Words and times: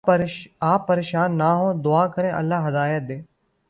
آپ 0.71 0.87
پریشان 0.87 1.37
نہ 1.37 1.49
ہوں 1.57 1.73
دعا 1.83 2.05
کریں 2.07 2.31
اللہ 2.31 2.67
ہدایت 2.67 3.01
دے 3.09 3.17